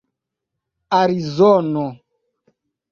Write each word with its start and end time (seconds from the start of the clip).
arizono 0.99 1.85